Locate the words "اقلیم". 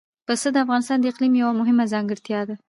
1.11-1.33